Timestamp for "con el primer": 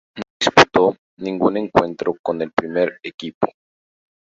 2.23-2.99